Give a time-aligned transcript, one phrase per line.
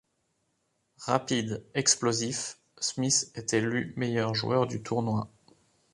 [1.05, 5.31] Rapide, explosif, Smith est élu meilleur joueur du tournoi.